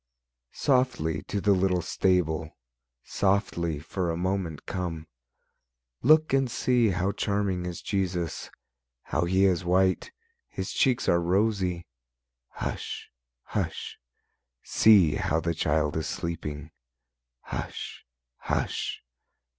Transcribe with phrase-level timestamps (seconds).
[0.55, 2.57] Softly to the little stable,
[3.03, 5.05] Softly for a moment come;
[6.01, 8.49] Look and see how charming is Jesus,
[9.03, 10.11] How He is white,
[10.49, 11.85] His cheeks are rosy.
[12.49, 13.11] Hush!
[13.43, 13.99] Hush!
[14.63, 16.71] see how the Child is sleeping;
[17.41, 18.03] Hush!
[18.37, 19.03] Hush!